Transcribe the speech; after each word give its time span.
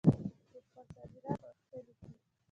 پرې 0.03 0.59
خپل 0.65 0.85
صادرات 0.93 1.39
غښتلي 1.51 1.93
کړي. 1.99 2.13